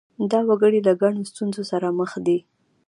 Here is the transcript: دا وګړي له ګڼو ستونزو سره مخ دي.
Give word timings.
دا 0.31 0.39
وګړي 0.49 0.79
له 0.87 0.93
ګڼو 1.01 1.21
ستونزو 1.31 1.63
سره 1.71 1.87
مخ 1.99 2.11
دي. 2.25 2.37